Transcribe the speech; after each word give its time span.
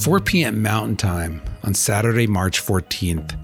4 0.00 0.20
p.m. 0.20 0.62
Mountain 0.62 0.96
Time 0.96 1.42
on 1.62 1.74
Saturday, 1.74 2.26
March 2.26 2.64
14th, 2.64 3.36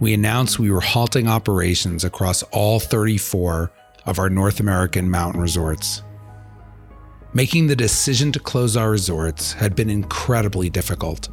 we 0.00 0.14
announced 0.14 0.58
we 0.58 0.70
were 0.70 0.80
halting 0.80 1.28
operations 1.28 2.02
across 2.02 2.42
all 2.44 2.80
34 2.80 3.70
of 4.06 4.18
our 4.18 4.30
North 4.30 4.58
American 4.58 5.10
mountain 5.10 5.38
resorts. 5.38 6.02
Making 7.34 7.66
the 7.66 7.76
decision 7.76 8.32
to 8.32 8.40
close 8.40 8.74
our 8.74 8.90
resorts 8.90 9.52
had 9.52 9.76
been 9.76 9.90
incredibly 9.90 10.70
difficult. 10.70 11.28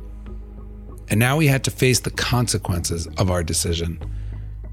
And 1.08 1.22
now 1.22 1.38
we 1.38 1.48
had 1.48 1.64
to 1.64 1.72
face 1.72 2.02
the 2.02 2.12
consequences 2.12 3.08
of 3.18 3.32
our 3.32 3.44
decision 3.46 3.98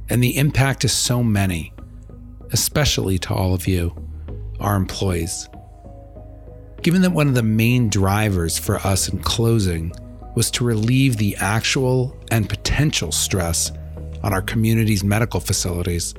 and 0.08 0.20
the 0.20 0.36
impact 0.36 0.80
to 0.80 0.88
so 0.88 1.22
many, 1.22 1.72
especially 2.50 3.18
to 3.20 3.32
all 3.32 3.54
of 3.54 3.68
you, 3.68 3.94
our 4.58 4.74
employees. 4.74 5.48
Given 6.86 7.02
that 7.02 7.10
one 7.10 7.26
of 7.26 7.34
the 7.34 7.42
main 7.42 7.88
drivers 7.88 8.58
for 8.58 8.76
us 8.76 9.08
in 9.08 9.18
closing 9.18 9.90
was 10.36 10.52
to 10.52 10.62
relieve 10.62 11.16
the 11.16 11.34
actual 11.34 12.16
and 12.30 12.48
potential 12.48 13.10
stress 13.10 13.72
on 14.22 14.32
our 14.32 14.40
community's 14.40 15.02
medical 15.02 15.40
facilities, 15.40 16.14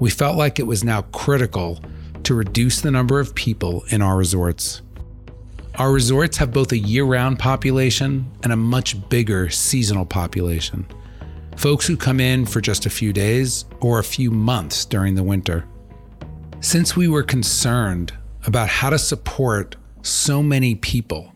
we 0.00 0.10
felt 0.10 0.36
like 0.36 0.58
it 0.58 0.66
was 0.66 0.84
now 0.84 1.00
critical 1.12 1.80
to 2.24 2.34
reduce 2.34 2.82
the 2.82 2.90
number 2.90 3.18
of 3.18 3.34
people 3.34 3.82
in 3.88 4.02
our 4.02 4.18
resorts. 4.18 4.82
Our 5.76 5.90
resorts 5.90 6.36
have 6.36 6.52
both 6.52 6.72
a 6.72 6.76
year 6.76 7.04
round 7.04 7.38
population 7.38 8.30
and 8.42 8.52
a 8.52 8.56
much 8.56 9.08
bigger 9.08 9.48
seasonal 9.48 10.04
population. 10.04 10.86
Folks 11.56 11.86
who 11.86 11.96
come 11.96 12.20
in 12.20 12.44
for 12.44 12.60
just 12.60 12.84
a 12.84 12.90
few 12.90 13.14
days 13.14 13.64
or 13.80 14.00
a 14.00 14.04
few 14.04 14.30
months 14.30 14.84
during 14.84 15.14
the 15.14 15.22
winter. 15.22 15.64
Since 16.60 16.94
we 16.94 17.08
were 17.08 17.22
concerned 17.22 18.12
about 18.44 18.68
how 18.68 18.90
to 18.90 18.98
support 18.98 19.76
so 20.04 20.42
many 20.42 20.74
people 20.74 21.32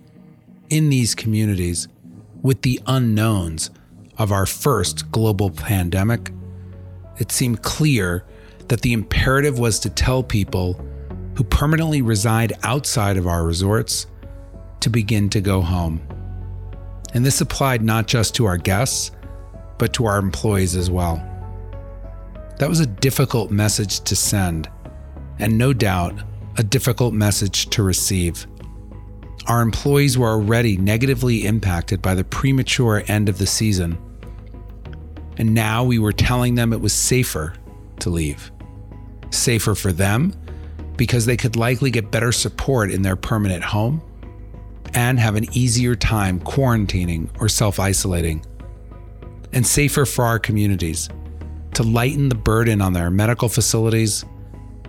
in 0.68 0.90
these 0.90 1.14
communities 1.14 1.88
with 2.42 2.62
the 2.62 2.80
unknowns 2.86 3.70
of 4.18 4.30
our 4.30 4.46
first 4.46 5.10
global 5.10 5.50
pandemic, 5.50 6.30
it 7.18 7.32
seemed 7.32 7.62
clear 7.62 8.24
that 8.68 8.82
the 8.82 8.92
imperative 8.92 9.58
was 9.58 9.80
to 9.80 9.90
tell 9.90 10.22
people 10.22 10.74
who 11.34 11.44
permanently 11.44 12.02
reside 12.02 12.52
outside 12.62 13.16
of 13.16 13.26
our 13.26 13.42
resorts 13.44 14.06
to 14.80 14.90
begin 14.90 15.30
to 15.30 15.40
go 15.40 15.62
home. 15.62 16.00
And 17.14 17.24
this 17.24 17.40
applied 17.40 17.82
not 17.82 18.06
just 18.06 18.34
to 18.34 18.44
our 18.44 18.58
guests, 18.58 19.12
but 19.78 19.94
to 19.94 20.04
our 20.04 20.18
employees 20.18 20.76
as 20.76 20.90
well. 20.90 21.16
That 22.58 22.68
was 22.68 22.80
a 22.80 22.86
difficult 22.86 23.50
message 23.50 24.00
to 24.00 24.14
send, 24.14 24.68
and 25.38 25.56
no 25.56 25.72
doubt 25.72 26.14
a 26.58 26.62
difficult 26.62 27.14
message 27.14 27.70
to 27.70 27.82
receive. 27.82 28.46
Our 29.46 29.62
employees 29.62 30.18
were 30.18 30.28
already 30.28 30.76
negatively 30.76 31.46
impacted 31.46 32.02
by 32.02 32.14
the 32.14 32.24
premature 32.24 33.02
end 33.08 33.28
of 33.28 33.38
the 33.38 33.46
season, 33.46 33.98
and 35.38 35.54
now 35.54 35.84
we 35.84 35.98
were 35.98 36.12
telling 36.12 36.54
them 36.54 36.72
it 36.72 36.80
was 36.80 36.92
safer 36.92 37.54
to 38.00 38.10
leave. 38.10 38.50
Safer 39.30 39.74
for 39.74 39.92
them 39.92 40.34
because 40.96 41.26
they 41.26 41.36
could 41.36 41.56
likely 41.56 41.90
get 41.90 42.10
better 42.10 42.32
support 42.32 42.90
in 42.90 43.02
their 43.02 43.16
permanent 43.16 43.62
home 43.62 44.02
and 44.94 45.18
have 45.18 45.36
an 45.36 45.46
easier 45.56 45.94
time 45.94 46.40
quarantining 46.40 47.28
or 47.40 47.48
self 47.48 47.78
isolating. 47.78 48.44
And 49.52 49.66
safer 49.66 50.04
for 50.04 50.24
our 50.24 50.38
communities 50.38 51.08
to 51.74 51.82
lighten 51.82 52.28
the 52.28 52.34
burden 52.34 52.82
on 52.82 52.92
their 52.92 53.10
medical 53.10 53.48
facilities 53.48 54.24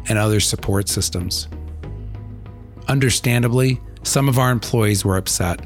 and 0.08 0.18
other 0.18 0.40
support 0.40 0.90
systems. 0.90 1.48
Understandably, 2.88 3.80
some 4.04 4.30
of 4.30 4.40
our 4.40 4.52
employees 4.52 5.04
were 5.04 5.18
upset. 5.18 5.66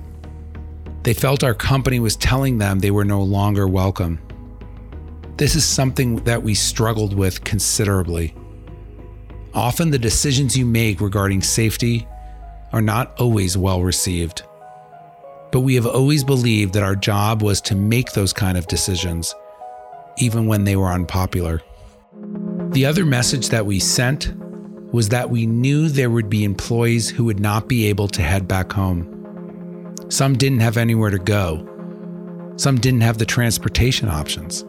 They 1.04 1.14
felt 1.14 1.44
our 1.44 1.54
company 1.54 2.00
was 2.00 2.16
telling 2.16 2.58
them 2.58 2.80
they 2.80 2.92
were 2.92 3.06
no 3.06 3.22
longer 3.22 3.68
welcome. 3.68 4.20
This 5.38 5.56
is 5.56 5.66
something 5.66 6.18
that 6.24 6.44
we 6.44 6.54
struggled 6.54 7.14
with 7.14 7.44
considerably. 7.44 8.36
Often, 9.54 9.92
the 9.92 10.00
decisions 10.00 10.58
you 10.58 10.66
make 10.66 11.02
regarding 11.02 11.42
safety 11.42 12.08
are 12.72 12.82
not 12.82 13.20
always 13.20 13.58
well 13.58 13.84
received. 13.84 14.44
But 15.52 15.62
we 15.62 15.76
have 15.76 15.86
always 15.86 16.24
believed 16.24 16.74
that 16.74 16.84
our 16.84 16.96
job 16.96 17.44
was 17.44 17.62
to 17.62 17.76
make 17.76 18.14
those 18.14 18.34
kind 18.34 18.58
of 18.58 18.68
decisions, 18.68 19.36
even 20.18 20.48
when 20.48 20.64
they 20.64 20.76
were 20.76 20.88
unpopular. 20.88 21.62
The 22.70 22.86
other 22.86 23.06
message 23.06 23.50
that 23.50 23.66
we 23.66 23.80
sent 23.80 24.34
was 24.94 25.10
that 25.10 25.32
we 25.32 25.46
knew 25.46 25.90
there 25.90 26.12
would 26.12 26.30
be 26.30 26.44
employees 26.44 27.10
who 27.10 27.26
would 27.26 27.40
not 27.40 27.68
be 27.68 27.88
able 27.88 28.08
to 28.08 28.22
head 28.22 28.48
back 28.48 28.72
home. 28.72 29.10
Some 30.08 30.38
didn't 30.38 30.60
have 30.60 30.78
anywhere 30.78 31.10
to 31.10 31.18
go. 31.18 31.68
Some 32.58 32.78
didn't 32.78 33.02
have 33.02 33.18
the 33.18 33.26
transportation 33.26 34.08
options. 34.08 34.64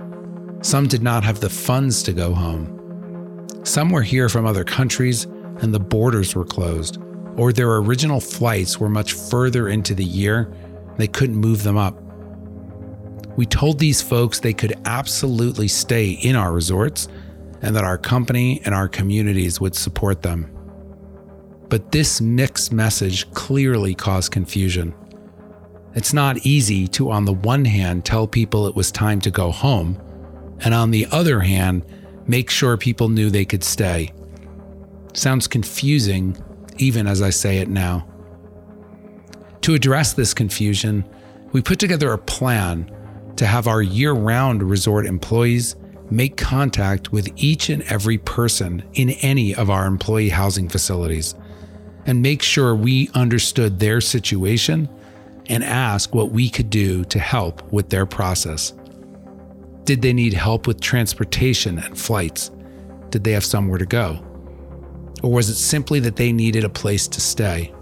Some 0.63 0.89
did 0.89 1.03
not 1.03 1.25
have 1.25 1.41
the 1.41 1.51
funds 1.51 2.03
to 2.05 2.15
go 2.15 2.33
home. 2.33 3.47
Some 3.65 3.91
were 3.91 4.03
here 4.03 4.31
from 4.31 4.47
other 4.47 4.65
countries 4.65 5.25
and 5.61 5.75
the 5.75 5.81
borders 5.81 6.35
were 6.35 6.47
closed, 6.47 6.99
or 7.37 7.53
their 7.53 7.77
original 7.77 8.21
flights 8.21 8.81
were 8.81 8.89
much 8.89 9.13
further 9.13 9.69
into 9.69 9.95
the 9.95 10.05
year, 10.05 10.51
they 10.97 11.07
couldn't 11.07 11.37
move 11.37 11.63
them 11.63 11.77
up. 11.77 12.01
We 13.37 13.45
told 13.45 13.79
these 13.79 14.01
folks 14.01 14.41
they 14.41 14.55
could 14.55 14.75
absolutely 14.87 15.69
stay 15.69 16.11
in 16.11 16.35
our 16.35 16.53
resorts 16.53 17.09
and 17.65 17.75
that 17.75 17.83
our 17.83 17.97
company 17.97 18.61
and 18.67 18.75
our 18.75 18.87
communities 18.87 19.59
would 19.59 19.75
support 19.75 20.21
them. 20.21 20.47
But 21.71 21.93
this 21.93 22.21
mixed 22.21 22.73
message 22.73 23.29
clearly 23.33 23.95
caused 23.95 24.33
confusion. 24.33 24.95
It's 25.95 26.13
not 26.13 26.45
easy 26.45 26.87
to, 26.89 27.11
on 27.11 27.25
the 27.25 27.33
one 27.33 27.65
hand, 27.65 28.05
tell 28.05 28.27
people 28.27 28.67
it 28.67 28.77
was 28.77 28.93
time 28.93 29.19
to 29.23 29.31
go 29.31 29.51
home, 29.51 29.99
and 30.61 30.75
on 30.75 30.91
the 30.91 31.07
other 31.11 31.41
hand, 31.41 31.87
make 32.27 32.51
sure 32.51 32.77
people 32.77 33.09
knew 33.09 33.31
they 33.31 33.47
could 33.47 33.65
stay. 33.65 34.13
Sounds 35.15 35.47
confusing, 35.47 36.37
even 36.77 37.07
as 37.07 37.23
I 37.23 37.31
say 37.31 37.59
it 37.59 37.69
now. 37.69 38.07
To 39.63 39.73
address 39.73 40.13
this 40.13 40.35
confusion, 40.35 41.03
we 41.53 41.63
put 41.63 41.79
together 41.79 42.13
a 42.13 42.19
plan 42.19 42.91
to 43.37 43.47
have 43.47 43.69
our 43.69 43.81
year 43.81 44.13
round 44.13 44.63
resort 44.63 45.07
employees 45.07 45.77
make 46.11 46.37
contact 46.37 47.13
with 47.13 47.29
each 47.37 47.71
and 47.71 47.83
every 47.85 48.19
person 48.19 48.83
in 48.95 49.11
any 49.23 49.55
of 49.55 49.71
our 49.71 49.87
employee 49.87 50.29
housing 50.29 50.69
facilities 50.69 51.35
and 52.07 52.21
make 52.21 52.43
sure 52.43 52.75
we 52.75 53.11
understood 53.15 53.79
their 53.79 54.01
situation 54.01 54.89
and 55.49 55.65
ask 55.65 56.15
what 56.15 56.31
we 56.31 56.49
could 56.49 56.71
do 56.71 57.05
to 57.05 57.19
help 57.19 57.73
with 57.73 57.91
their 57.91 58.07
process. 58.07 58.73
Did 59.85 60.03
they 60.03 60.13
need 60.13 60.33
help 60.33 60.67
with 60.67 60.81
transportation 60.81 61.79
and 61.79 61.99
flights? 61.99 62.51
Did 63.11 63.25
they 63.25 63.33
have 63.33 63.45
somewhere 63.45 63.79
to 63.79 63.87
go? 63.87 64.25
Or 65.23 65.33
was 65.33 65.49
it 65.49 65.57
simply 65.57 66.01
that 66.01 66.17
they 66.17 66.33
needed 66.33 66.65
a 66.65 66.71
place 66.71 67.07
to 67.09 67.21
stay? 67.21 67.73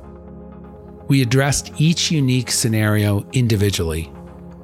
We 1.09 1.23
addressed 1.23 1.73
each 1.81 2.11
unique 2.11 2.51
scenario 2.51 3.27
individually. 3.33 4.13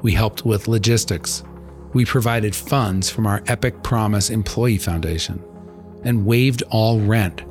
We 0.03 0.13
helped 0.13 0.45
with 0.45 0.69
logistics, 0.69 1.43
we 1.99 2.05
provided 2.05 2.55
funds 2.55 3.11
from 3.11 3.27
our 3.27 3.43
Epic 3.49 3.83
Promise 3.83 4.31
Employee 4.31 4.79
Foundation 4.79 5.43
and 6.05 6.25
waived 6.25 6.63
all 6.71 7.01
rent 7.01 7.43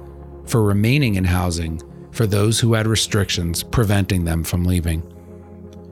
for 0.45 0.63
remaining 0.63 1.15
in 1.15 1.25
housing 1.25 1.81
for 2.13 2.25
those 2.25 2.57
who 2.57 2.73
had 2.73 2.87
restrictions 2.87 3.61
preventing 3.61 4.23
them 4.23 4.45
from 4.45 4.63
leaving. 4.63 5.03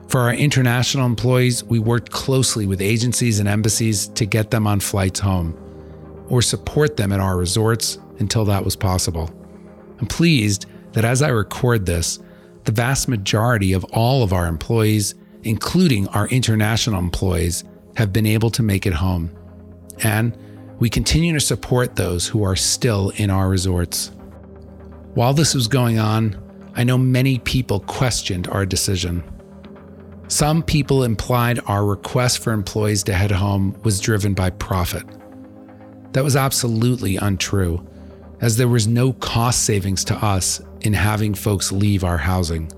For 0.08 0.22
our 0.22 0.32
international 0.32 1.04
employees, 1.04 1.64
we 1.64 1.78
worked 1.78 2.12
closely 2.12 2.64
with 2.64 2.80
agencies 2.80 3.40
and 3.40 3.46
embassies 3.46 4.08
to 4.08 4.24
get 4.24 4.50
them 4.50 4.66
on 4.66 4.80
flights 4.80 5.20
home 5.20 5.54
or 6.30 6.40
support 6.40 6.96
them 6.96 7.12
at 7.12 7.20
our 7.20 7.36
resorts 7.36 7.98
until 8.20 8.46
that 8.46 8.64
was 8.64 8.74
possible. 8.74 9.28
I'm 10.00 10.06
pleased 10.06 10.64
that 10.92 11.04
as 11.04 11.20
I 11.20 11.28
record 11.28 11.84
this, 11.84 12.20
the 12.64 12.72
vast 12.72 13.06
majority 13.06 13.74
of 13.74 13.84
all 13.92 14.22
of 14.22 14.32
our 14.32 14.46
employees, 14.46 15.14
including 15.42 16.08
our 16.08 16.26
international 16.28 16.98
employees, 16.98 17.62
have 17.96 18.12
been 18.12 18.26
able 18.26 18.50
to 18.50 18.62
make 18.62 18.86
it 18.86 18.92
home. 18.92 19.30
And 20.02 20.36
we 20.78 20.90
continue 20.90 21.32
to 21.32 21.40
support 21.40 21.96
those 21.96 22.26
who 22.26 22.42
are 22.42 22.56
still 22.56 23.10
in 23.16 23.30
our 23.30 23.48
resorts. 23.48 24.12
While 25.14 25.32
this 25.32 25.54
was 25.54 25.68
going 25.68 25.98
on, 25.98 26.42
I 26.74 26.84
know 26.84 26.98
many 26.98 27.38
people 27.38 27.80
questioned 27.80 28.48
our 28.48 28.66
decision. 28.66 29.24
Some 30.28 30.62
people 30.62 31.04
implied 31.04 31.60
our 31.66 31.86
request 31.86 32.40
for 32.40 32.52
employees 32.52 33.02
to 33.04 33.14
head 33.14 33.30
home 33.30 33.80
was 33.82 34.00
driven 34.00 34.34
by 34.34 34.50
profit. 34.50 35.04
That 36.12 36.24
was 36.24 36.36
absolutely 36.36 37.16
untrue, 37.16 37.86
as 38.40 38.56
there 38.56 38.68
was 38.68 38.86
no 38.86 39.14
cost 39.14 39.64
savings 39.64 40.04
to 40.04 40.16
us 40.16 40.60
in 40.82 40.92
having 40.92 41.32
folks 41.32 41.72
leave 41.72 42.04
our 42.04 42.18
housing. 42.18 42.70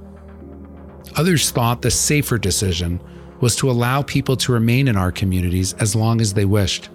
Others 1.16 1.50
thought 1.50 1.82
the 1.82 1.90
safer 1.90 2.38
decision 2.38 3.00
was 3.40 3.56
to 3.56 3.70
allow 3.70 4.02
people 4.02 4.36
to 4.36 4.52
remain 4.52 4.88
in 4.88 4.96
our 4.96 5.12
communities 5.12 5.72
as 5.74 5.94
long 5.94 6.20
as 6.20 6.34
they 6.34 6.44
wished. 6.44 6.88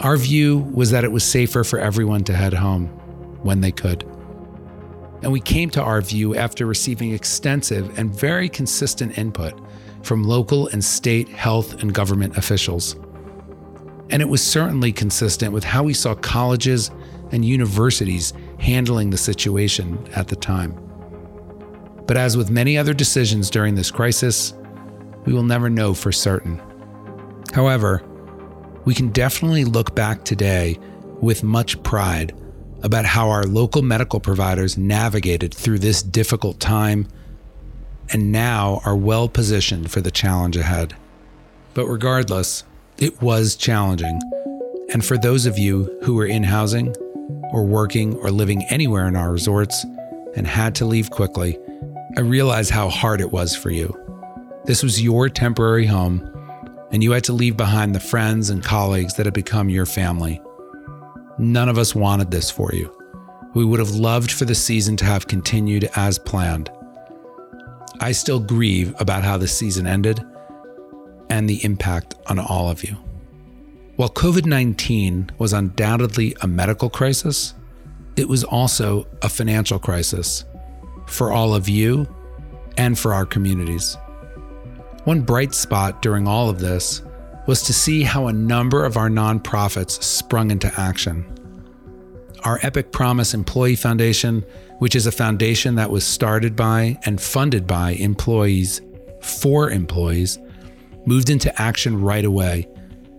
Our 0.00 0.16
view 0.16 0.58
was 0.72 0.90
that 0.92 1.04
it 1.04 1.12
was 1.12 1.24
safer 1.24 1.62
for 1.64 1.78
everyone 1.78 2.24
to 2.24 2.34
head 2.34 2.54
home 2.54 2.86
when 3.42 3.60
they 3.60 3.72
could. 3.72 4.02
And 5.22 5.30
we 5.30 5.40
came 5.40 5.68
to 5.70 5.82
our 5.82 6.00
view 6.00 6.34
after 6.34 6.64
receiving 6.64 7.12
extensive 7.12 7.98
and 7.98 8.14
very 8.14 8.48
consistent 8.48 9.18
input 9.18 9.60
from 10.02 10.24
local 10.24 10.68
and 10.68 10.82
state 10.82 11.28
health 11.28 11.82
and 11.82 11.92
government 11.92 12.38
officials. 12.38 12.96
And 14.08 14.22
it 14.22 14.28
was 14.28 14.42
certainly 14.42 14.92
consistent 14.92 15.52
with 15.52 15.64
how 15.64 15.82
we 15.82 15.92
saw 15.92 16.14
colleges 16.14 16.90
and 17.32 17.44
universities 17.44 18.32
handling 18.58 19.10
the 19.10 19.18
situation 19.18 19.98
at 20.14 20.28
the 20.28 20.36
time. 20.36 20.74
But 22.06 22.16
as 22.16 22.36
with 22.36 22.50
many 22.50 22.76
other 22.76 22.94
decisions 22.94 23.50
during 23.50 23.74
this 23.74 23.90
crisis, 23.90 24.54
we 25.24 25.32
will 25.32 25.42
never 25.42 25.70
know 25.70 25.94
for 25.94 26.12
certain. 26.12 26.60
However, 27.52 28.02
we 28.84 28.94
can 28.94 29.10
definitely 29.10 29.64
look 29.64 29.94
back 29.94 30.24
today 30.24 30.78
with 31.20 31.42
much 31.42 31.82
pride 31.82 32.34
about 32.82 33.04
how 33.04 33.28
our 33.28 33.44
local 33.44 33.82
medical 33.82 34.20
providers 34.20 34.78
navigated 34.78 35.52
through 35.52 35.78
this 35.78 36.02
difficult 36.02 36.58
time 36.60 37.06
and 38.12 38.32
now 38.32 38.80
are 38.84 38.96
well 38.96 39.28
positioned 39.28 39.90
for 39.90 40.00
the 40.00 40.10
challenge 40.10 40.56
ahead. 40.56 40.94
But 41.74 41.86
regardless, 41.86 42.64
it 42.98 43.20
was 43.22 43.54
challenging. 43.54 44.20
And 44.92 45.04
for 45.04 45.16
those 45.16 45.46
of 45.46 45.58
you 45.58 45.98
who 46.02 46.14
were 46.14 46.26
in 46.26 46.42
housing 46.42 46.94
or 47.52 47.64
working 47.64 48.16
or 48.16 48.30
living 48.30 48.64
anywhere 48.70 49.06
in 49.06 49.14
our 49.14 49.30
resorts 49.30 49.84
and 50.34 50.46
had 50.46 50.74
to 50.76 50.84
leave 50.84 51.10
quickly, 51.10 51.58
I 52.16 52.20
realize 52.20 52.70
how 52.70 52.88
hard 52.88 53.20
it 53.20 53.30
was 53.30 53.54
for 53.54 53.70
you. 53.70 53.96
This 54.64 54.82
was 54.82 55.02
your 55.02 55.28
temporary 55.28 55.86
home, 55.86 56.30
and 56.90 57.02
you 57.02 57.12
had 57.12 57.24
to 57.24 57.32
leave 57.32 57.56
behind 57.56 57.94
the 57.94 58.00
friends 58.00 58.50
and 58.50 58.62
colleagues 58.62 59.14
that 59.14 59.26
had 59.26 59.34
become 59.34 59.70
your 59.70 59.86
family. 59.86 60.40
None 61.38 61.68
of 61.68 61.78
us 61.78 61.94
wanted 61.94 62.30
this 62.30 62.50
for 62.50 62.74
you. 62.74 62.94
We 63.54 63.64
would 63.64 63.80
have 63.80 63.90
loved 63.90 64.30
for 64.30 64.44
the 64.44 64.54
season 64.54 64.96
to 64.98 65.06
have 65.06 65.26
continued 65.26 65.88
as 65.96 66.18
planned. 66.18 66.70
I 68.00 68.12
still 68.12 68.38
grieve 68.38 68.94
about 69.00 69.24
how 69.24 69.38
the 69.38 69.48
season 69.48 69.86
ended 69.86 70.22
and 71.30 71.48
the 71.48 71.64
impact 71.64 72.14
on 72.26 72.38
all 72.38 72.68
of 72.70 72.84
you. 72.84 72.96
While 73.96 74.10
COVID 74.10 74.44
19 74.46 75.30
was 75.38 75.52
undoubtedly 75.52 76.36
a 76.42 76.46
medical 76.46 76.90
crisis, 76.90 77.54
it 78.16 78.28
was 78.28 78.44
also 78.44 79.06
a 79.22 79.28
financial 79.28 79.78
crisis 79.78 80.44
for 81.06 81.32
all 81.32 81.54
of 81.54 81.68
you 81.68 82.06
and 82.76 82.98
for 82.98 83.14
our 83.14 83.24
communities. 83.24 83.96
One 85.04 85.22
bright 85.22 85.54
spot 85.54 86.02
during 86.02 86.28
all 86.28 86.50
of 86.50 86.58
this 86.58 87.02
was 87.46 87.62
to 87.62 87.72
see 87.72 88.02
how 88.02 88.26
a 88.26 88.32
number 88.32 88.84
of 88.84 88.98
our 88.98 89.08
nonprofits 89.08 90.02
sprung 90.02 90.50
into 90.50 90.70
action. 90.78 91.24
Our 92.44 92.60
Epic 92.62 92.92
Promise 92.92 93.32
Employee 93.32 93.76
Foundation, 93.76 94.44
which 94.78 94.94
is 94.94 95.06
a 95.06 95.12
foundation 95.12 95.74
that 95.76 95.90
was 95.90 96.04
started 96.04 96.54
by 96.54 96.98
and 97.04 97.20
funded 97.20 97.66
by 97.66 97.92
employees 97.92 98.82
for 99.22 99.70
employees, 99.70 100.38
moved 101.06 101.30
into 101.30 101.60
action 101.60 102.00
right 102.00 102.24
away 102.24 102.68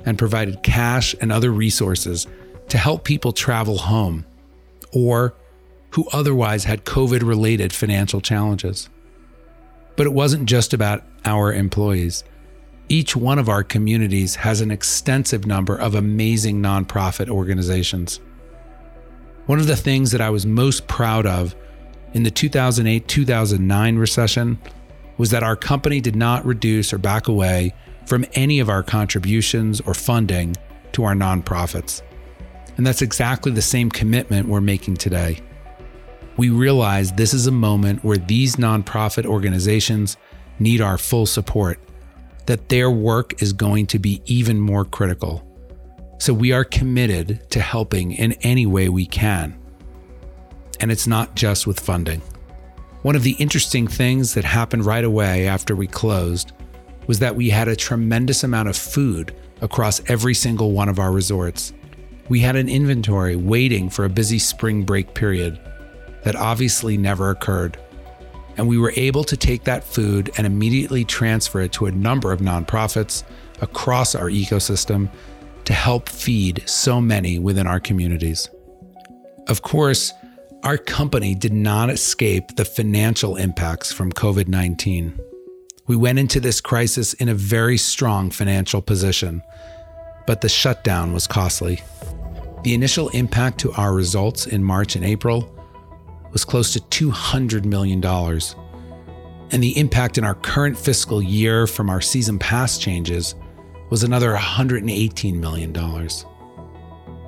and 0.06 0.20
provided 0.20 0.64
cash 0.64 1.16
and 1.20 1.32
other 1.32 1.52
resources 1.52 2.28
to 2.70 2.78
help 2.78 3.04
people 3.04 3.32
travel 3.32 3.78
home 3.80 4.26
or 4.94 5.34
who 5.92 6.08
otherwise 6.14 6.64
had 6.64 6.86
COVID 6.86 7.24
related 7.24 7.74
financial 7.74 8.22
challenges. 8.22 8.88
But 9.96 10.06
it 10.06 10.14
wasn't 10.14 10.46
just 10.46 10.74
about 10.74 11.04
our 11.26 11.54
employees. 11.54 12.24
Each 12.90 13.16
one 13.16 13.40
of 13.40 13.48
our 13.48 13.64
communities 13.64 14.36
has 14.36 14.62
an 14.62 14.72
extensive 14.72 15.46
number 15.46 15.76
of 15.76 15.96
amazing 15.96 16.62
nonprofit 16.62 17.30
organizations. 17.30 18.20
One 19.46 19.60
of 19.60 19.68
the 19.68 19.76
things 19.76 20.12
that 20.12 20.22
I 20.22 20.30
was 20.30 20.46
most 20.46 20.88
proud 20.88 21.26
of 21.26 21.56
in 22.14 22.24
the 22.24 22.32
2008 22.32 23.08
2009 23.08 23.98
recession 23.98 24.60
was 25.18 25.30
that 25.32 25.44
our 25.44 25.56
company 25.56 26.02
did 26.02 26.16
not 26.16 26.46
reduce 26.46 26.92
or 26.94 26.98
back 26.98 27.28
away 27.28 27.74
from 28.06 28.26
any 28.34 28.60
of 28.60 28.70
our 28.70 28.84
contributions 28.84 29.80
or 29.82 29.94
funding 29.94 30.56
to 30.94 31.04
our 31.04 31.14
nonprofits. 31.14 32.02
And 32.78 32.86
that's 32.86 33.02
exactly 33.02 33.52
the 33.52 33.62
same 33.62 33.90
commitment 33.90 34.48
we're 34.48 34.62
making 34.62 34.98
today. 34.98 35.40
We 36.38 36.50
realize 36.50 37.12
this 37.12 37.34
is 37.34 37.48
a 37.48 37.52
moment 37.52 38.04
where 38.04 38.18
these 38.18 38.56
nonprofit 38.56 39.26
organizations 39.26 40.18
need 40.62 40.82
our 40.82 40.98
full 40.98 41.26
support 41.26 41.80
that 42.46 42.70
their 42.70 42.90
work 42.90 43.42
is 43.42 43.54
going 43.54 43.88
to 43.88 44.00
be 44.00 44.22
even 44.26 44.60
more 44.60 44.86
critical. 44.86 45.48
So 46.20 46.34
we 46.34 46.52
are 46.52 46.64
committed 46.64 47.50
to 47.52 47.60
helping 47.60 48.12
in 48.12 48.34
any 48.42 48.66
way 48.66 48.90
we 48.90 49.06
can. 49.06 49.58
And 50.80 50.92
it's 50.92 51.08
not 51.08 51.36
just 51.36 51.66
with 51.66 51.80
funding. 51.80 52.22
One 53.02 53.16
of 53.16 53.24
the 53.24 53.36
interesting 53.40 53.88
things 53.88 54.36
that 54.36 54.44
happened 54.44 54.86
right 54.86 55.04
away 55.04 55.48
after 55.48 55.76
we 55.76 55.88
closed 55.88 56.52
was 57.08 57.20
that 57.20 57.36
we 57.36 57.50
had 57.50 57.68
a 57.68 57.76
tremendous 57.76 58.44
amount 58.44 58.70
of 58.70 58.78
food 58.78 59.36
across 59.62 60.02
every 60.08 60.34
single 60.34 60.72
one 60.72 60.90
of 60.90 61.00
our 61.00 61.12
resorts. 61.12 61.74
We 62.30 62.40
had 62.40 62.56
an 62.56 62.70
inventory 62.70 63.36
waiting 63.36 63.90
for 63.90 64.06
a 64.06 64.10
busy 64.10 64.40
spring 64.40 64.84
break 64.84 65.14
period 65.14 65.60
that 66.24 66.36
obviously 66.36 66.98
never 66.98 67.32
occurred 67.32 67.80
and 68.58 68.68
we 68.68 68.78
were 68.78 68.94
able 68.96 69.24
to 69.24 69.38
take 69.38 69.64
that 69.64 69.84
food 69.84 70.32
and 70.38 70.46
immediately 70.46 71.04
transfer 71.04 71.62
it 71.62 71.72
to 71.74 71.86
a 71.86 71.92
number 71.92 72.32
of 72.32 72.40
nonprofits 72.40 73.24
across 73.62 74.16
our 74.16 74.30
ecosystem 74.30 75.10
to 75.66 75.74
help 75.74 76.10
feed 76.10 76.64
so 76.68 77.00
many 77.00 77.40
within 77.40 77.68
our 77.68 77.80
communities. 77.80 78.50
Of 79.48 79.62
course, 79.62 80.12
our 80.64 80.78
company 80.78 81.34
did 81.34 81.54
not 81.54 81.90
escape 81.90 82.56
the 82.56 82.66
financial 82.66 83.36
impacts 83.36 83.92
from 83.92 84.12
COVID 84.12 84.48
19. 84.48 85.20
We 85.88 85.96
went 85.96 86.20
into 86.20 86.40
this 86.40 86.62
crisis 86.62 87.14
in 87.16 87.30
a 87.30 87.34
very 87.34 87.78
strong 87.78 88.30
financial 88.30 88.82
position, 88.82 89.42
but 90.28 90.42
the 90.42 90.50
shutdown 90.50 91.14
was 91.14 91.28
costly. 91.28 91.82
The 92.64 92.76
initial 92.76 93.10
impact 93.10 93.60
to 93.62 93.72
our 93.74 93.94
results 93.94 94.46
in 94.46 94.64
March 94.64 94.96
and 94.96 95.04
April 95.04 95.52
was 96.32 96.46
close 96.46 96.74
to 96.74 96.80
$200 96.80 97.66
million. 97.66 98.04
And 99.52 99.62
the 99.62 99.78
impact 99.78 100.18
in 100.18 100.24
our 100.24 100.36
current 100.36 100.78
fiscal 100.78 101.22
year 101.22 101.68
from 101.68 101.90
our 101.90 102.02
season 102.02 102.40
pass 102.40 102.78
changes 102.78 103.36
was 103.90 104.04
another 104.04 104.34
$118 104.34 105.36
million. 105.36 105.76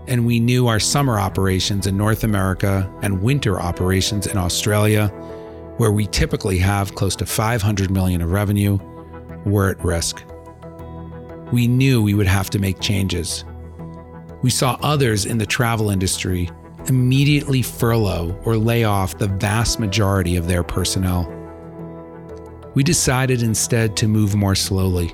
And 0.08 0.26
we 0.26 0.40
knew 0.40 0.68
our 0.68 0.80
summer 0.80 1.20
operations 1.20 1.88
in 1.88 1.98
North 1.98 2.24
America 2.24 2.92
and 3.02 3.22
winter 3.22 3.60
operations 3.60 4.28
in 4.28 4.38
Australia, 4.38 5.08
where 5.78 5.92
we 5.92 6.08
typically 6.08 6.58
have 6.60 6.96
close 6.96 7.16
to 7.18 7.26
500 7.26 7.92
million 7.92 8.22
of 8.22 8.32
revenue, 8.32 8.78
were 9.46 9.70
at 9.70 9.84
risk. 9.84 10.24
We 11.52 11.68
knew 11.68 12.02
we 12.02 12.14
would 12.14 12.28
have 12.28 12.50
to 12.52 12.60
make 12.60 12.80
changes. 12.80 13.44
We 14.42 14.50
saw 14.50 14.78
others 14.82 15.26
in 15.26 15.38
the 15.38 15.46
travel 15.46 15.90
industry 15.90 16.50
immediately 16.88 17.62
furlough 17.62 18.40
or 18.46 18.58
lay 18.58 18.84
off 18.84 19.18
the 19.18 19.28
vast 19.28 19.80
majority 19.80 20.36
of 20.36 20.48
their 20.48 20.64
personnel. 20.64 21.30
We 22.76 22.84
decided 22.84 23.44
instead 23.44 23.96
to 23.98 24.08
move 24.08 24.36
more 24.36 24.56
slowly. 24.56 25.14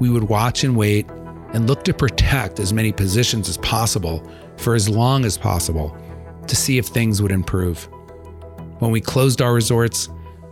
We 0.00 0.10
would 0.10 0.24
watch 0.24 0.64
and 0.64 0.76
wait 0.76 1.08
and 1.52 1.66
look 1.66 1.84
to 1.84 1.94
protect 1.94 2.60
as 2.60 2.72
many 2.72 2.92
positions 2.92 3.48
as 3.48 3.58
possible 3.58 4.26
for 4.56 4.74
as 4.74 4.88
long 4.88 5.24
as 5.24 5.38
possible 5.38 5.96
to 6.46 6.56
see 6.56 6.78
if 6.78 6.86
things 6.86 7.22
would 7.22 7.32
improve. 7.32 7.88
When 8.78 8.90
we 8.90 9.00
closed 9.00 9.40
our 9.40 9.54
resorts 9.54 10.08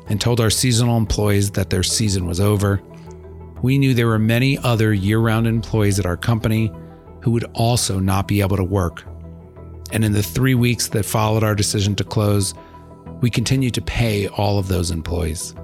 and 0.08 0.20
told 0.20 0.40
our 0.40 0.50
seasonal 0.50 0.96
employees 0.96 1.50
that 1.52 1.70
their 1.70 1.82
season 1.82 2.26
was 2.26 2.40
over, 2.40 2.80
we 3.62 3.78
knew 3.78 3.92
there 3.92 4.06
were 4.06 4.18
many 4.18 4.56
other 4.58 4.92
year 4.92 5.18
round 5.18 5.46
employees 5.46 5.98
at 5.98 6.06
our 6.06 6.16
company 6.16 6.72
who 7.22 7.30
would 7.32 7.44
also 7.54 7.98
not 7.98 8.26
be 8.26 8.40
able 8.40 8.56
to 8.56 8.64
work 8.64 9.04
and 9.92 10.04
in 10.04 10.12
the 10.12 10.22
three 10.22 10.54
weeks 10.54 10.88
that 10.88 11.04
followed 11.04 11.42
our 11.42 11.54
decision 11.54 11.94
to 11.96 12.04
close, 12.04 12.54
we 13.20 13.30
continued 13.30 13.74
to 13.74 13.82
pay 13.82 14.28
all 14.28 14.58
of 14.58 14.68
those 14.68 14.90
employees. 14.90 15.54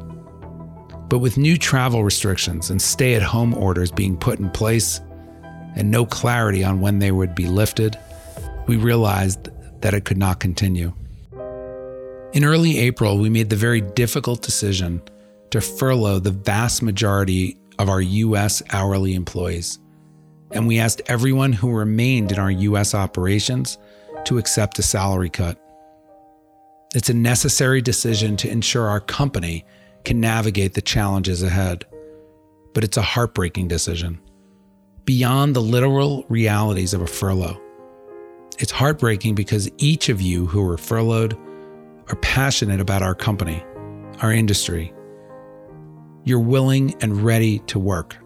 But 1.08 1.18
with 1.18 1.38
new 1.38 1.56
travel 1.56 2.02
restrictions 2.02 2.70
and 2.70 2.82
stay 2.82 3.14
at 3.14 3.22
home 3.22 3.54
orders 3.54 3.90
being 3.90 4.16
put 4.16 4.38
in 4.38 4.50
place, 4.50 5.00
and 5.76 5.90
no 5.90 6.04
clarity 6.06 6.64
on 6.64 6.80
when 6.80 6.98
they 6.98 7.12
would 7.12 7.34
be 7.34 7.46
lifted, 7.46 7.96
we 8.66 8.76
realized 8.76 9.50
that 9.82 9.94
it 9.94 10.04
could 10.04 10.18
not 10.18 10.40
continue. 10.40 10.92
In 12.32 12.44
early 12.44 12.78
April, 12.78 13.18
we 13.18 13.30
made 13.30 13.50
the 13.50 13.56
very 13.56 13.80
difficult 13.80 14.42
decision 14.42 15.00
to 15.50 15.60
furlough 15.60 16.18
the 16.18 16.32
vast 16.32 16.82
majority 16.82 17.56
of 17.78 17.88
our 17.88 18.00
U.S. 18.00 18.62
hourly 18.72 19.14
employees. 19.14 19.78
And 20.50 20.66
we 20.66 20.78
asked 20.78 21.02
everyone 21.06 21.52
who 21.52 21.70
remained 21.70 22.32
in 22.32 22.38
our 22.38 22.50
U.S. 22.50 22.94
operations 22.94 23.78
to 24.26 24.38
accept 24.38 24.78
a 24.78 24.82
salary 24.82 25.30
cut. 25.30 25.58
It's 26.94 27.10
a 27.10 27.14
necessary 27.14 27.82
decision 27.82 28.36
to 28.38 28.50
ensure 28.50 28.86
our 28.86 29.00
company 29.00 29.64
can 30.04 30.20
navigate 30.20 30.74
the 30.74 30.80
challenges 30.80 31.42
ahead, 31.42 31.84
but 32.72 32.84
it's 32.84 32.96
a 32.96 33.02
heartbreaking 33.02 33.68
decision. 33.68 34.20
Beyond 35.04 35.54
the 35.54 35.60
literal 35.60 36.24
realities 36.28 36.94
of 36.94 37.02
a 37.02 37.06
furlough, 37.06 37.60
it's 38.58 38.72
heartbreaking 38.72 39.34
because 39.34 39.70
each 39.76 40.08
of 40.08 40.22
you 40.22 40.46
who 40.46 40.62
were 40.62 40.78
furloughed 40.78 41.36
are 42.08 42.16
passionate 42.16 42.80
about 42.80 43.02
our 43.02 43.14
company, 43.14 43.62
our 44.22 44.32
industry. 44.32 44.94
You're 46.24 46.40
willing 46.40 46.94
and 47.02 47.22
ready 47.22 47.58
to 47.66 47.78
work, 47.78 48.16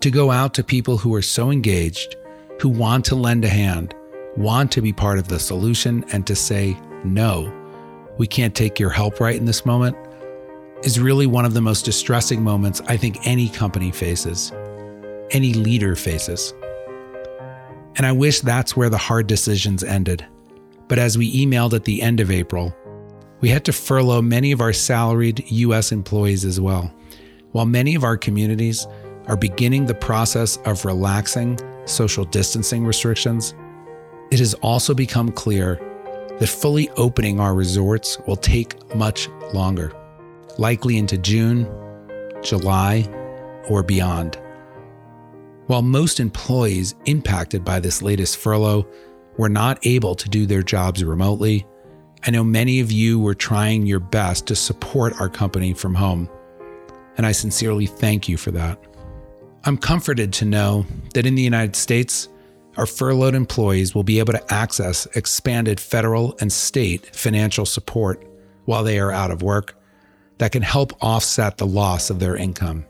to 0.00 0.10
go 0.10 0.30
out 0.30 0.54
to 0.54 0.62
people 0.62 0.98
who 0.98 1.12
are 1.14 1.22
so 1.22 1.50
engaged, 1.50 2.14
who 2.60 2.68
want 2.68 3.04
to 3.06 3.16
lend 3.16 3.44
a 3.44 3.48
hand, 3.48 3.94
want 4.36 4.70
to 4.72 4.82
be 4.82 4.92
part 4.92 5.18
of 5.18 5.28
the 5.28 5.38
solution, 5.38 6.04
and 6.12 6.26
to 6.26 6.34
say, 6.34 6.76
no, 7.04 7.52
we 8.18 8.26
can't 8.26 8.54
take 8.54 8.78
your 8.78 8.90
help 8.90 9.20
right 9.20 9.36
in 9.36 9.44
this 9.44 9.66
moment, 9.66 9.96
is 10.82 11.00
really 11.00 11.26
one 11.26 11.44
of 11.44 11.54
the 11.54 11.60
most 11.60 11.84
distressing 11.84 12.42
moments 12.42 12.82
I 12.86 12.96
think 12.96 13.26
any 13.26 13.48
company 13.48 13.90
faces, 13.90 14.52
any 15.30 15.54
leader 15.54 15.96
faces. 15.96 16.52
And 17.96 18.04
I 18.04 18.12
wish 18.12 18.40
that's 18.40 18.76
where 18.76 18.90
the 18.90 18.98
hard 18.98 19.26
decisions 19.26 19.82
ended. 19.82 20.26
But 20.88 20.98
as 20.98 21.16
we 21.16 21.44
emailed 21.44 21.72
at 21.72 21.84
the 21.84 22.02
end 22.02 22.20
of 22.20 22.30
April, 22.30 22.76
we 23.40 23.48
had 23.48 23.64
to 23.64 23.72
furlough 23.72 24.22
many 24.22 24.52
of 24.52 24.60
our 24.60 24.72
salaried 24.72 25.50
US 25.50 25.92
employees 25.92 26.44
as 26.44 26.60
well. 26.60 26.92
While 27.52 27.66
many 27.66 27.94
of 27.94 28.04
our 28.04 28.16
communities 28.16 28.86
are 29.26 29.36
beginning 29.36 29.86
the 29.86 29.94
process 29.94 30.58
of 30.58 30.84
relaxing 30.84 31.58
social 31.86 32.24
distancing 32.24 32.84
restrictions, 32.84 33.54
it 34.30 34.38
has 34.38 34.54
also 34.54 34.94
become 34.94 35.30
clear 35.30 35.80
that 36.38 36.48
fully 36.48 36.90
opening 36.90 37.40
our 37.40 37.54
resorts 37.54 38.18
will 38.26 38.36
take 38.36 38.94
much 38.94 39.28
longer, 39.54 39.92
likely 40.58 40.98
into 40.98 41.16
June, 41.16 41.66
July, 42.42 43.08
or 43.68 43.82
beyond. 43.82 44.38
While 45.66 45.82
most 45.82 46.20
employees 46.20 46.94
impacted 47.06 47.64
by 47.64 47.80
this 47.80 48.02
latest 48.02 48.36
furlough 48.36 48.86
were 49.36 49.48
not 49.48 49.84
able 49.84 50.14
to 50.14 50.28
do 50.28 50.46
their 50.46 50.62
jobs 50.62 51.02
remotely, 51.02 51.66
I 52.24 52.30
know 52.30 52.44
many 52.44 52.80
of 52.80 52.92
you 52.92 53.18
were 53.18 53.34
trying 53.34 53.86
your 53.86 54.00
best 54.00 54.46
to 54.46 54.56
support 54.56 55.20
our 55.20 55.28
company 55.28 55.74
from 55.74 55.94
home, 55.94 56.28
and 57.16 57.26
I 57.26 57.32
sincerely 57.32 57.86
thank 57.86 58.28
you 58.28 58.36
for 58.36 58.50
that. 58.52 58.78
I'm 59.64 59.76
comforted 59.76 60.32
to 60.34 60.44
know 60.44 60.86
that 61.14 61.26
in 61.26 61.34
the 61.34 61.42
United 61.42 61.74
States, 61.74 62.28
our 62.76 62.86
furloughed 62.86 63.34
employees 63.34 63.94
will 63.94 64.02
be 64.02 64.18
able 64.18 64.32
to 64.32 64.52
access 64.52 65.06
expanded 65.14 65.80
federal 65.80 66.36
and 66.40 66.52
state 66.52 67.14
financial 67.14 67.64
support 67.64 68.24
while 68.64 68.84
they 68.84 68.98
are 68.98 69.12
out 69.12 69.30
of 69.30 69.42
work 69.42 69.74
that 70.38 70.52
can 70.52 70.62
help 70.62 70.92
offset 71.02 71.56
the 71.56 71.66
loss 71.66 72.10
of 72.10 72.18
their 72.18 72.36
income. 72.36 72.84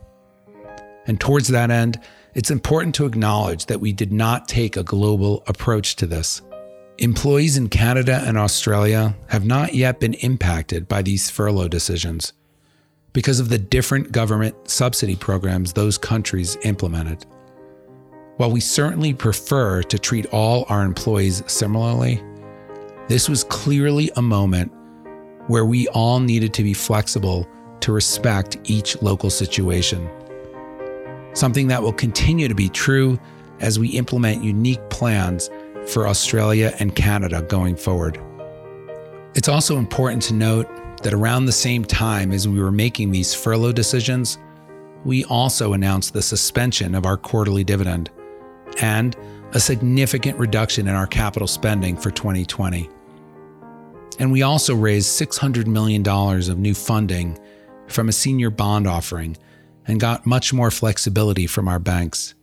And 1.06 1.20
towards 1.20 1.48
that 1.48 1.70
end, 1.70 2.00
it's 2.34 2.50
important 2.50 2.94
to 2.96 3.06
acknowledge 3.06 3.66
that 3.66 3.80
we 3.80 3.92
did 3.92 4.12
not 4.12 4.48
take 4.48 4.76
a 4.76 4.82
global 4.82 5.44
approach 5.46 5.96
to 5.96 6.06
this. 6.06 6.42
Employees 6.98 7.56
in 7.56 7.68
Canada 7.68 8.22
and 8.26 8.36
Australia 8.36 9.16
have 9.28 9.44
not 9.44 9.74
yet 9.74 10.00
been 10.00 10.14
impacted 10.14 10.88
by 10.88 11.02
these 11.02 11.30
furlough 11.30 11.68
decisions 11.68 12.32
because 13.12 13.38
of 13.38 13.48
the 13.48 13.58
different 13.58 14.12
government 14.12 14.54
subsidy 14.68 15.16
programs 15.16 15.72
those 15.72 15.96
countries 15.96 16.58
implemented. 16.64 17.24
While 18.36 18.50
we 18.50 18.60
certainly 18.60 19.14
prefer 19.14 19.82
to 19.82 19.98
treat 19.98 20.26
all 20.26 20.66
our 20.68 20.82
employees 20.84 21.42
similarly, 21.46 22.22
this 23.08 23.28
was 23.28 23.44
clearly 23.44 24.10
a 24.16 24.22
moment 24.22 24.72
where 25.46 25.64
we 25.64 25.88
all 25.88 26.20
needed 26.20 26.52
to 26.54 26.62
be 26.62 26.74
flexible 26.74 27.48
to 27.80 27.92
respect 27.92 28.58
each 28.64 29.00
local 29.00 29.30
situation 29.30 30.08
something 31.36 31.68
that 31.68 31.82
will 31.82 31.92
continue 31.92 32.48
to 32.48 32.54
be 32.54 32.68
true 32.68 33.18
as 33.60 33.78
we 33.78 33.88
implement 33.88 34.42
unique 34.42 34.88
plans 34.88 35.50
for 35.86 36.08
Australia 36.08 36.74
and 36.78 36.96
Canada 36.96 37.42
going 37.42 37.76
forward. 37.76 38.18
It's 39.34 39.48
also 39.48 39.76
important 39.76 40.22
to 40.22 40.34
note 40.34 40.66
that 41.02 41.12
around 41.12 41.44
the 41.44 41.52
same 41.52 41.84
time 41.84 42.32
as 42.32 42.48
we 42.48 42.58
were 42.58 42.72
making 42.72 43.10
these 43.10 43.34
furlough 43.34 43.72
decisions, 43.72 44.38
we 45.04 45.24
also 45.24 45.74
announced 45.74 46.14
the 46.14 46.22
suspension 46.22 46.94
of 46.94 47.04
our 47.04 47.18
quarterly 47.18 47.62
dividend 47.62 48.10
and 48.80 49.16
a 49.52 49.60
significant 49.60 50.38
reduction 50.38 50.88
in 50.88 50.94
our 50.94 51.06
capital 51.06 51.48
spending 51.48 51.96
for 51.96 52.10
2020. 52.10 52.88
And 54.18 54.32
we 54.32 54.42
also 54.42 54.74
raised 54.74 55.08
$600 55.20 55.66
million 55.66 56.06
of 56.06 56.58
new 56.58 56.74
funding 56.74 57.38
from 57.86 58.08
a 58.08 58.12
senior 58.12 58.50
bond 58.50 58.86
offering 58.86 59.36
and 59.86 60.00
got 60.00 60.26
much 60.26 60.52
more 60.52 60.70
flexibility 60.70 61.46
from 61.46 61.68
our 61.68 61.78
banks. 61.78 62.34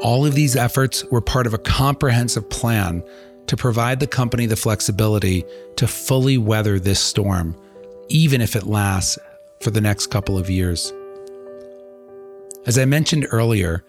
All 0.00 0.26
of 0.26 0.34
these 0.34 0.56
efforts 0.56 1.04
were 1.06 1.20
part 1.20 1.46
of 1.46 1.54
a 1.54 1.58
comprehensive 1.58 2.48
plan 2.50 3.02
to 3.46 3.56
provide 3.56 4.00
the 4.00 4.06
company 4.06 4.46
the 4.46 4.56
flexibility 4.56 5.44
to 5.76 5.86
fully 5.86 6.38
weather 6.38 6.78
this 6.78 7.00
storm, 7.00 7.56
even 8.08 8.40
if 8.40 8.56
it 8.56 8.64
lasts 8.64 9.18
for 9.60 9.70
the 9.70 9.80
next 9.80 10.08
couple 10.08 10.38
of 10.38 10.50
years. 10.50 10.92
As 12.66 12.78
I 12.78 12.84
mentioned 12.84 13.26
earlier, 13.30 13.84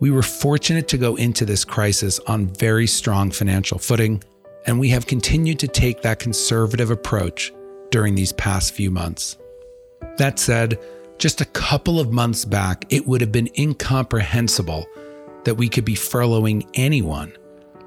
we 0.00 0.10
were 0.10 0.22
fortunate 0.22 0.88
to 0.88 0.98
go 0.98 1.16
into 1.16 1.44
this 1.44 1.64
crisis 1.64 2.20
on 2.26 2.46
very 2.46 2.86
strong 2.86 3.30
financial 3.30 3.78
footing, 3.78 4.22
and 4.66 4.78
we 4.78 4.88
have 4.90 5.06
continued 5.06 5.58
to 5.58 5.68
take 5.68 6.02
that 6.02 6.18
conservative 6.18 6.90
approach 6.90 7.52
during 7.90 8.14
these 8.14 8.32
past 8.32 8.74
few 8.74 8.90
months. 8.90 9.36
That 10.18 10.38
said, 10.38 10.78
just 11.18 11.40
a 11.40 11.46
couple 11.46 11.98
of 11.98 12.12
months 12.12 12.44
back, 12.44 12.84
it 12.90 13.06
would 13.06 13.20
have 13.20 13.32
been 13.32 13.50
incomprehensible 13.58 14.86
that 15.44 15.56
we 15.56 15.68
could 15.68 15.84
be 15.84 15.94
furloughing 15.94 16.68
anyone, 16.74 17.36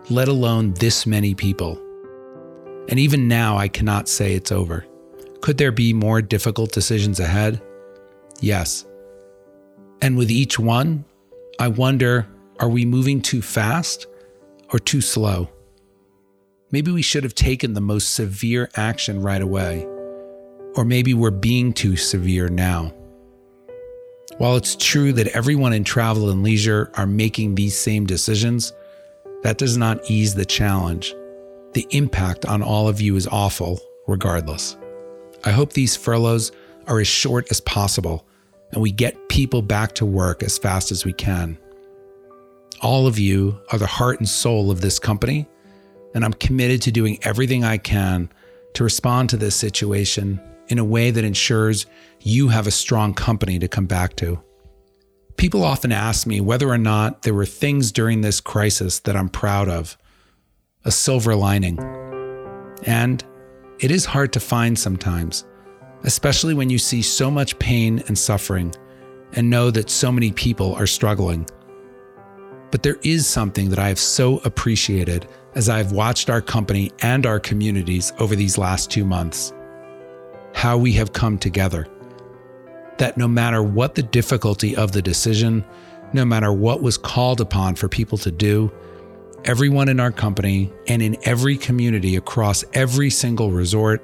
let 0.09 0.27
alone 0.27 0.73
this 0.73 1.05
many 1.05 1.33
people. 1.33 1.79
And 2.89 2.99
even 2.99 3.27
now, 3.27 3.57
I 3.57 3.67
cannot 3.67 4.09
say 4.09 4.33
it's 4.33 4.51
over. 4.51 4.85
Could 5.39 5.57
there 5.57 5.71
be 5.71 5.93
more 5.93 6.21
difficult 6.21 6.73
decisions 6.73 7.19
ahead? 7.19 7.61
Yes. 8.41 8.85
And 10.01 10.17
with 10.17 10.29
each 10.29 10.59
one, 10.59 11.05
I 11.61 11.67
wonder 11.67 12.27
are 12.59 12.69
we 12.69 12.85
moving 12.85 13.21
too 13.21 13.43
fast 13.43 14.07
or 14.73 14.79
too 14.79 14.99
slow? 14.99 15.47
Maybe 16.71 16.89
we 16.89 17.03
should 17.03 17.23
have 17.23 17.35
taken 17.35 17.73
the 17.73 17.81
most 17.81 18.15
severe 18.15 18.71
action 18.75 19.21
right 19.21 19.43
away. 19.43 19.85
Or 20.75 20.83
maybe 20.83 21.13
we're 21.13 21.29
being 21.29 21.71
too 21.71 21.97
severe 21.97 22.49
now. 22.49 22.91
While 24.39 24.55
it's 24.55 24.75
true 24.75 25.13
that 25.13 25.27
everyone 25.35 25.71
in 25.71 25.83
travel 25.83 26.31
and 26.31 26.41
leisure 26.41 26.89
are 26.95 27.05
making 27.05 27.53
these 27.53 27.77
same 27.77 28.07
decisions, 28.07 28.73
that 29.43 29.59
does 29.59 29.77
not 29.77 30.09
ease 30.09 30.33
the 30.33 30.45
challenge. 30.45 31.13
The 31.73 31.85
impact 31.91 32.43
on 32.43 32.63
all 32.63 32.87
of 32.87 32.99
you 32.99 33.15
is 33.15 33.27
awful, 33.27 33.79
regardless. 34.07 34.77
I 35.43 35.51
hope 35.51 35.73
these 35.73 35.95
furloughs 35.95 36.51
are 36.87 36.99
as 36.99 37.07
short 37.07 37.51
as 37.51 37.61
possible 37.61 38.25
and 38.71 38.81
we 38.81 38.91
get 38.91 39.29
people 39.29 39.61
back 39.61 39.93
to 39.95 40.05
work 40.05 40.43
as 40.43 40.57
fast 40.57 40.91
as 40.91 41.05
we 41.05 41.13
can. 41.13 41.57
All 42.81 43.07
of 43.07 43.19
you 43.19 43.59
are 43.71 43.77
the 43.77 43.85
heart 43.85 44.19
and 44.19 44.27
soul 44.27 44.71
of 44.71 44.81
this 44.81 44.99
company, 44.99 45.47
and 46.15 46.25
I'm 46.25 46.33
committed 46.33 46.81
to 46.83 46.91
doing 46.91 47.19
everything 47.21 47.63
I 47.63 47.77
can 47.77 48.29
to 48.73 48.83
respond 48.83 49.29
to 49.29 49.37
this 49.37 49.55
situation 49.55 50.41
in 50.67 50.79
a 50.79 50.85
way 50.85 51.11
that 51.11 51.23
ensures 51.23 51.85
you 52.21 52.47
have 52.47 52.65
a 52.65 52.71
strong 52.71 53.13
company 53.13 53.59
to 53.59 53.67
come 53.67 53.85
back 53.85 54.15
to. 54.17 54.41
People 55.37 55.63
often 55.63 55.91
ask 55.91 56.25
me 56.25 56.39
whether 56.39 56.69
or 56.69 56.77
not 56.77 57.23
there 57.23 57.33
were 57.33 57.45
things 57.45 57.91
during 57.91 58.21
this 58.21 58.39
crisis 58.39 58.99
that 58.99 59.15
I'm 59.15 59.29
proud 59.29 59.67
of, 59.67 59.97
a 60.85 60.91
silver 60.91 61.35
lining. 61.35 61.79
And 62.83 63.23
it 63.79 63.91
is 63.91 64.05
hard 64.05 64.33
to 64.33 64.39
find 64.39 64.77
sometimes, 64.77 65.45
especially 66.03 66.53
when 66.53 66.69
you 66.69 66.77
see 66.77 67.01
so 67.01 67.29
much 67.29 67.57
pain 67.59 68.03
and 68.07 68.17
suffering 68.17 68.73
and 69.33 69.49
know 69.49 69.71
that 69.71 69.89
so 69.89 70.11
many 70.11 70.31
people 70.31 70.73
are 70.75 70.87
struggling. 70.87 71.47
But 72.71 72.83
there 72.83 72.97
is 73.03 73.27
something 73.27 73.69
that 73.69 73.79
I 73.79 73.87
have 73.87 73.99
so 73.99 74.39
appreciated 74.39 75.27
as 75.55 75.69
I've 75.69 75.91
watched 75.91 76.29
our 76.29 76.41
company 76.41 76.91
and 77.01 77.25
our 77.25 77.39
communities 77.39 78.13
over 78.19 78.35
these 78.35 78.57
last 78.57 78.89
two 78.89 79.05
months 79.05 79.53
how 80.53 80.77
we 80.77 80.91
have 80.93 81.13
come 81.13 81.37
together. 81.37 81.87
That 82.97 83.17
no 83.17 83.27
matter 83.27 83.63
what 83.63 83.95
the 83.95 84.03
difficulty 84.03 84.75
of 84.75 84.91
the 84.91 85.01
decision, 85.01 85.65
no 86.13 86.25
matter 86.25 86.51
what 86.51 86.81
was 86.81 86.97
called 86.97 87.41
upon 87.41 87.75
for 87.75 87.87
people 87.87 88.17
to 88.19 88.31
do, 88.31 88.71
everyone 89.45 89.89
in 89.89 89.99
our 89.99 90.11
company 90.11 90.71
and 90.87 91.01
in 91.01 91.17
every 91.23 91.57
community 91.57 92.15
across 92.15 92.63
every 92.73 93.09
single 93.09 93.51
resort 93.51 94.03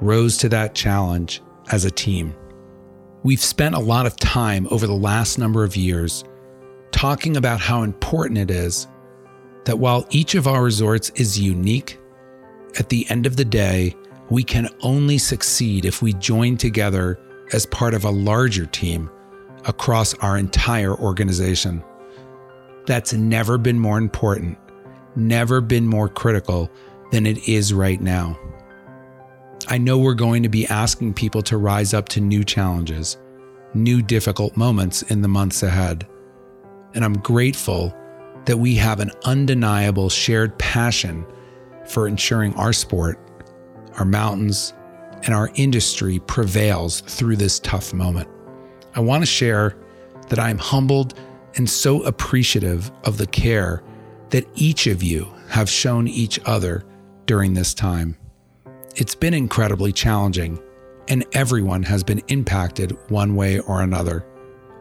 rose 0.00 0.36
to 0.38 0.48
that 0.48 0.74
challenge 0.74 1.42
as 1.70 1.84
a 1.84 1.90
team. 1.90 2.34
We've 3.22 3.42
spent 3.42 3.74
a 3.74 3.80
lot 3.80 4.06
of 4.06 4.16
time 4.16 4.68
over 4.70 4.86
the 4.86 4.94
last 4.94 5.38
number 5.38 5.64
of 5.64 5.76
years 5.76 6.24
talking 6.92 7.36
about 7.36 7.60
how 7.60 7.82
important 7.82 8.38
it 8.38 8.50
is 8.50 8.86
that 9.64 9.78
while 9.78 10.06
each 10.10 10.34
of 10.34 10.46
our 10.46 10.62
resorts 10.62 11.10
is 11.10 11.38
unique, 11.38 11.98
at 12.78 12.88
the 12.88 13.08
end 13.10 13.26
of 13.26 13.36
the 13.36 13.44
day, 13.44 13.94
we 14.30 14.42
can 14.42 14.68
only 14.82 15.18
succeed 15.18 15.84
if 15.84 16.00
we 16.00 16.12
join 16.14 16.56
together 16.56 17.18
as 17.52 17.66
part 17.66 17.94
of 17.94 18.04
a 18.04 18.10
larger 18.10 18.66
team 18.66 19.10
across 19.64 20.14
our 20.14 20.38
entire 20.38 20.94
organization. 20.94 21.82
That's 22.86 23.12
never 23.12 23.58
been 23.58 23.78
more 23.78 23.98
important, 23.98 24.58
never 25.16 25.60
been 25.60 25.86
more 25.86 26.08
critical 26.08 26.70
than 27.10 27.26
it 27.26 27.48
is 27.48 27.72
right 27.72 28.00
now. 28.00 28.38
I 29.70 29.76
know 29.76 29.98
we're 29.98 30.14
going 30.14 30.42
to 30.44 30.48
be 30.48 30.66
asking 30.66 31.12
people 31.12 31.42
to 31.42 31.58
rise 31.58 31.92
up 31.92 32.08
to 32.10 32.22
new 32.22 32.42
challenges, 32.42 33.18
new 33.74 34.00
difficult 34.00 34.56
moments 34.56 35.02
in 35.02 35.20
the 35.20 35.28
months 35.28 35.62
ahead. 35.62 36.08
And 36.94 37.04
I'm 37.04 37.18
grateful 37.18 37.94
that 38.46 38.56
we 38.56 38.76
have 38.76 38.98
an 38.98 39.10
undeniable 39.26 40.08
shared 40.08 40.58
passion 40.58 41.26
for 41.84 42.08
ensuring 42.08 42.54
our 42.54 42.72
sport, 42.72 43.18
our 43.98 44.06
mountains, 44.06 44.72
and 45.24 45.34
our 45.34 45.50
industry 45.56 46.18
prevails 46.20 47.02
through 47.02 47.36
this 47.36 47.60
tough 47.60 47.92
moment. 47.92 48.28
I 48.94 49.00
want 49.00 49.20
to 49.20 49.26
share 49.26 49.76
that 50.28 50.38
I'm 50.38 50.56
humbled 50.56 51.12
and 51.56 51.68
so 51.68 52.02
appreciative 52.04 52.90
of 53.04 53.18
the 53.18 53.26
care 53.26 53.82
that 54.30 54.48
each 54.54 54.86
of 54.86 55.02
you 55.02 55.30
have 55.50 55.68
shown 55.68 56.08
each 56.08 56.40
other 56.46 56.86
during 57.26 57.52
this 57.52 57.74
time. 57.74 58.16
It's 58.96 59.14
been 59.14 59.34
incredibly 59.34 59.92
challenging, 59.92 60.60
and 61.08 61.24
everyone 61.32 61.82
has 61.84 62.02
been 62.02 62.22
impacted 62.28 62.96
one 63.10 63.36
way 63.36 63.60
or 63.60 63.82
another. 63.82 64.24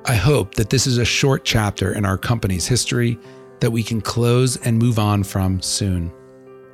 I 0.05 0.15
hope 0.15 0.55
that 0.55 0.69
this 0.69 0.87
is 0.87 0.97
a 0.97 1.05
short 1.05 1.43
chapter 1.43 1.93
in 1.93 2.05
our 2.05 2.17
company's 2.17 2.67
history 2.67 3.19
that 3.59 3.71
we 3.71 3.83
can 3.83 4.01
close 4.01 4.57
and 4.57 4.77
move 4.77 4.99
on 4.99 5.23
from 5.23 5.61
soon. 5.61 6.11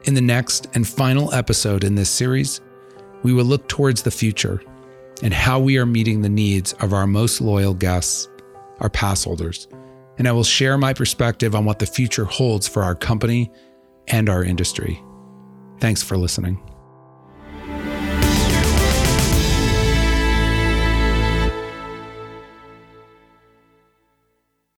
In 0.03 0.13
the 0.13 0.21
next 0.21 0.67
and 0.73 0.87
final 0.87 1.33
episode 1.33 1.83
in 1.83 1.95
this 1.95 2.09
series, 2.09 2.61
we 3.23 3.33
will 3.33 3.45
look 3.45 3.67
towards 3.67 4.03
the 4.03 4.11
future 4.11 4.61
and 5.21 5.33
how 5.33 5.59
we 5.59 5.77
are 5.77 5.85
meeting 5.85 6.21
the 6.21 6.29
needs 6.29 6.73
of 6.73 6.93
our 6.93 7.07
most 7.07 7.39
loyal 7.39 7.73
guests, 7.73 8.27
our 8.79 8.89
pass 8.89 9.23
holders. 9.23 9.67
And 10.17 10.27
I 10.27 10.31
will 10.31 10.43
share 10.43 10.77
my 10.77 10.93
perspective 10.93 11.55
on 11.55 11.65
what 11.65 11.79
the 11.79 11.85
future 11.85 12.25
holds 12.25 12.67
for 12.67 12.83
our 12.83 12.95
company 12.95 13.51
and 14.07 14.29
our 14.29 14.43
industry. 14.43 15.01
Thanks 15.79 16.03
for 16.03 16.17
listening. 16.17 16.72